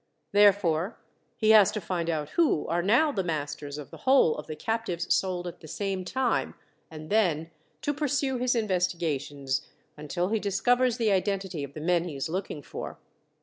[0.31, 0.97] Therefore
[1.37, 4.55] he has to find out who are now the masters of the whole of the
[4.55, 6.55] captives sold at the same time,
[6.89, 7.51] and then
[7.83, 9.61] to pursue his investigations
[9.95, 12.97] until he discovers the identity of the men he is looking for.